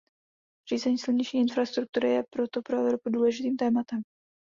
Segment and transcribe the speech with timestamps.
[0.69, 4.01] Řízení silniční infrastruktury je proto pro Evropu důležitým tématem.